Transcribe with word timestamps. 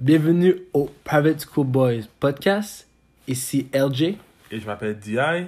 Bienvenue 0.00 0.56
au 0.72 0.90
Private 1.04 1.46
School 1.46 1.68
Boys 1.68 2.08
podcast. 2.18 2.88
Ici 3.28 3.68
LJ. 3.72 4.16
Et 4.50 4.58
je 4.58 4.66
m'appelle 4.66 4.98
D.I. 4.98 5.46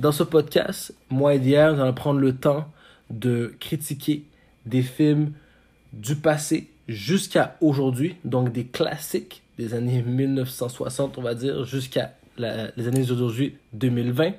Dans 0.00 0.10
ce 0.10 0.24
podcast, 0.24 0.92
moi 1.10 1.34
et 1.34 1.38
DI, 1.38 1.52
nous 1.52 1.80
allons 1.80 1.94
prendre 1.94 2.18
le 2.18 2.34
temps 2.34 2.68
de 3.08 3.54
critiquer 3.60 4.24
des 4.66 4.82
films 4.82 5.32
du 5.92 6.16
passé 6.16 6.68
jusqu'à 6.88 7.56
aujourd'hui, 7.60 8.16
donc 8.24 8.50
des 8.50 8.64
classiques 8.64 9.44
des 9.58 9.74
années 9.74 10.02
1960, 10.02 11.16
on 11.16 11.22
va 11.22 11.36
dire, 11.36 11.64
jusqu'à 11.64 12.14
les 12.36 12.88
années 12.88 13.04
d'aujourd'hui, 13.04 13.56
2020, 13.74 14.32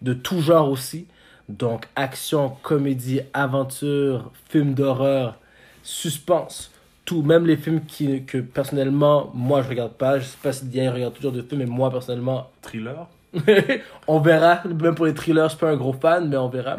de 0.00 0.14
tout 0.14 0.40
genre 0.40 0.70
aussi, 0.70 1.06
donc 1.50 1.88
action, 1.94 2.56
comédie, 2.62 3.20
aventure, 3.34 4.32
films 4.48 4.72
d'horreur, 4.72 5.38
suspense, 5.82 6.70
tout, 7.04 7.22
même 7.22 7.46
les 7.46 7.56
films 7.56 7.84
qui, 7.84 8.24
que 8.24 8.38
personnellement, 8.38 9.30
moi 9.34 9.62
je 9.62 9.68
regarde 9.68 9.92
pas, 9.92 10.18
je 10.18 10.24
sais 10.24 10.38
pas 10.42 10.52
si 10.52 10.64
Diane 10.66 10.92
regarde 10.92 11.14
toujours 11.14 11.32
de 11.32 11.42
films, 11.42 11.60
mais 11.60 11.66
moi 11.66 11.90
personnellement... 11.90 12.50
Thriller 12.62 13.06
On 14.08 14.20
verra, 14.20 14.62
même 14.64 14.94
pour 14.94 15.06
les 15.06 15.14
thrillers, 15.14 15.44
je 15.44 15.50
suis 15.50 15.58
pas 15.58 15.70
un 15.70 15.76
gros 15.76 15.92
fan, 15.92 16.28
mais 16.28 16.36
on 16.36 16.48
verra. 16.48 16.78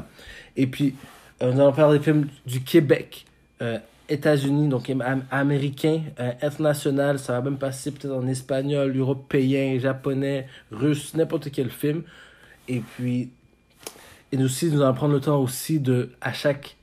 Et 0.56 0.68
puis, 0.68 0.96
euh, 1.42 1.52
nous 1.52 1.60
allons 1.60 1.74
faire 1.74 1.92
des 1.92 2.00
films 2.00 2.28
du 2.46 2.62
Québec, 2.62 3.26
euh, 3.62 3.78
États-Unis, 4.08 4.70
donc 4.70 4.92
américain, 5.32 6.02
euh, 6.20 6.32
international, 6.42 7.20
ça 7.20 7.34
va 7.34 7.42
même 7.42 7.58
passer 7.58 7.92
peut-être 7.92 8.14
en 8.14 8.28
espagnol, 8.28 8.96
européen, 8.96 9.78
japonais, 9.80 10.48
russe, 10.72 11.14
n'importe 11.16 11.52
quel 11.52 11.70
film. 11.70 12.04
Et 12.68 12.80
puis, 12.80 13.30
et 14.32 14.38
nous 14.38 14.46
aussi, 14.46 14.68
nous 14.68 14.82
allons 14.82 14.94
prendre 14.94 15.14
le 15.14 15.22
temps 15.22 15.40
aussi 15.40 15.80
de, 15.80 16.12
à 16.22 16.34
chaque, 16.34 16.76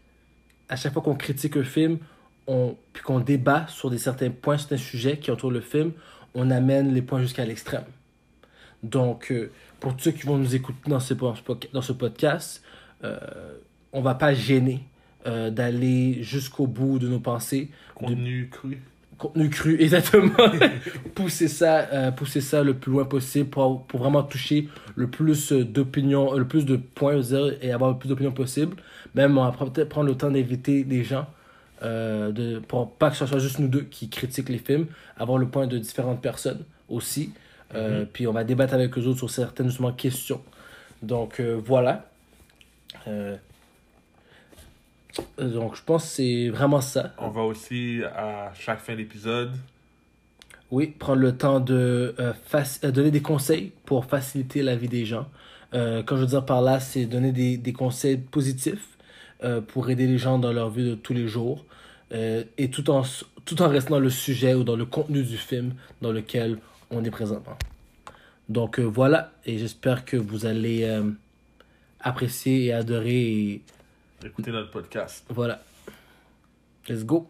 à 0.69 0.77
chaque 0.77 0.93
fois 0.93 1.03
qu'on 1.03 1.15
critique 1.15 1.57
un 1.57 1.65
film, 1.65 1.99
on, 2.47 2.77
puis 2.93 3.03
qu'on 3.03 3.21
débat 3.21 3.67
sur 3.69 3.91
des 3.91 3.99
certains 3.99 4.31
points, 4.31 4.59
certains 4.59 4.77
sujets 4.77 5.19
qui 5.19 5.31
entourent 5.31 5.51
le 5.51 5.61
film, 5.61 5.93
on 6.35 6.51
amène 6.51 6.93
les 6.95 7.03
points 7.03 7.21
jusqu'à 7.21 7.45
l'extrême. 7.45 7.85
Donc, 8.83 9.31
euh, 9.31 9.51
pour 9.81 9.97
tous 9.97 10.05
ceux 10.05 10.11
qui 10.13 10.27
vont 10.27 10.39
nous 10.39 10.55
écouter 10.55 10.79
dans 10.89 11.01
ce, 11.01 11.15
dans 11.73 11.83
ce 11.83 11.93
podcast, 11.93 12.63
euh, 13.05 13.19
on 13.93 14.01
va 14.01 14.15
pas 14.15 14.35
gêner 14.35 14.81
euh, 15.27 15.51
d'aller 15.51 16.23
jusqu'au 16.23 16.67
bout 16.67 16.99
de 16.99 17.09
nos 17.09 17.21
pensées. 17.21 17.71
Contenu 17.95 18.49
cru. 18.51 18.81
Contenu 19.19 19.51
cru, 19.51 19.77
exactement. 19.81 20.51
pousser, 21.15 21.49
ça, 21.49 21.89
euh, 21.93 22.11
pousser 22.11 22.41
ça 22.41 22.63
le 22.63 22.75
plus 22.75 22.91
loin 22.91 23.05
possible 23.05 23.49
pour, 23.51 23.85
pour 23.87 24.01
vraiment 24.01 24.23
toucher 24.23 24.69
le 24.97 25.09
plus 25.09 25.53
d'opinions, 25.53 26.35
le 26.35 26.47
plus 26.47 26.65
de 26.65 26.77
points 26.77 27.21
et 27.61 27.73
avoir 27.73 27.91
le 27.93 27.99
plus 27.99 28.09
d'opinions 28.09 28.33
possible. 28.33 28.77
Même 29.15 29.39
on 29.39 29.45
va 29.45 29.53
peut-être 29.53 29.89
prendre 29.89 30.09
le 30.09 30.17
temps 30.17 30.31
d'inviter 30.31 30.85
des 30.85 31.05
gens. 31.05 31.27
Euh, 31.83 32.31
de, 32.33 32.61
pour 32.61 32.93
pas 32.93 33.11
que 33.11 33.17
ce 33.17 33.27
soit 33.27 33.39
juste 33.39 33.59
nous 33.59 33.69
deux 33.69 33.83
qui 33.83 34.09
critiquent 34.09 34.49
les 34.49 34.59
films, 34.59 34.87
avoir 35.17 35.39
le 35.39 35.49
point 35.49 35.67
de 35.67 35.79
différentes 35.79 36.21
personnes 36.21 36.65
aussi. 36.89 37.33
Euh, 37.75 38.05
mm-hmm. 38.05 38.07
Puis 38.07 38.27
on 38.27 38.33
va 38.33 38.45
débattre 38.45 38.75
avec 38.75 38.97
eux 38.97 39.03
autres 39.07 39.19
sur 39.19 39.31
certaines 39.31 39.69
justement, 39.69 39.93
questions. 39.93 40.43
Donc 41.03 41.41
voilà. 41.41 42.07
Donc, 45.37 45.77
je 45.77 45.83
pense 45.83 46.05
que 46.05 46.09
c'est 46.09 46.49
vraiment 46.49 46.81
ça. 46.81 47.13
On 47.19 47.29
va 47.29 47.43
aussi, 47.43 48.01
à 48.17 48.53
chaque 48.55 48.81
fin 48.81 48.95
d'épisode, 48.95 49.53
oui, 50.73 50.87
prendre 50.87 51.21
le 51.21 51.37
temps 51.37 51.61
de 51.61 52.15
euh, 52.19 52.33
euh, 52.55 52.91
donner 52.91 53.11
des 53.11 53.21
conseils 53.21 53.73
pour 53.85 54.07
faciliter 54.07 54.63
la 54.63 54.75
vie 54.75 54.89
des 54.89 55.05
gens. 55.05 55.29
Euh, 55.75 56.03
quand 56.03 56.17
je 56.17 56.23
veux 56.23 56.29
dire 56.29 56.47
par 56.47 56.63
là, 56.63 56.81
c'est 56.81 57.05
donner 57.05 57.31
des, 57.31 57.59
des, 57.59 57.75
conseils 57.75 58.17
positifs 58.17 58.89
pour 59.69 59.91
aider 59.91 60.07
les 60.07 60.19
gens 60.19 60.39
dans 60.39 60.53
leur 60.53 60.71
vie 60.71 60.89
de 60.91 60.95
tous 60.95 61.15
les 61.15 61.29
jours. 61.29 61.65
et 62.13 62.71
tout 62.71 62.91
en, 62.91 63.03
tout 63.45 63.63
en 63.63 63.69
restant 63.69 63.93
dans 63.97 64.01
le 64.01 64.11
sujet 64.11 64.55
ou 64.55 64.65
dans 64.65 64.77
le 64.77 64.85
contenu 64.85 65.23
du 65.23 65.37
film 65.37 65.75
dans 66.01 66.13
lequel 66.13 66.59
on 66.91 67.03
est 67.05 67.11
présentement. 67.11 67.59
Donc 68.49 68.79
voilà, 68.79 69.33
et 69.47 69.59
j'espère 69.59 70.05
que 70.05 70.17
vous 70.17 70.47
allez 70.47 70.87
apprécier 72.01 72.67
et 72.67 72.73
adorer 72.73 73.63
Écoutez 74.25 74.53
notre 74.53 74.71
podcast. 74.71 75.25
Voilà. 75.31 75.61
Let's 76.89 77.05
go. 77.05 77.29